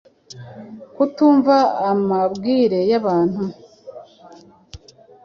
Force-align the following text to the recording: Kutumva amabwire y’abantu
Kutumva 0.95 1.55
amabwire 1.91 2.79
y’abantu 2.91 3.43